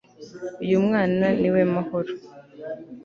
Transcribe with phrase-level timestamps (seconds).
[0.63, 2.11] uyu mwana ni we mahoro